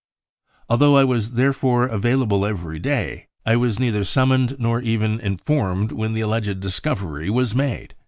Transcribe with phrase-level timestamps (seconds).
[0.67, 6.13] Although I was therefore available every day, I was neither summoned nor even informed when
[6.15, 7.93] the alleged discovery was made.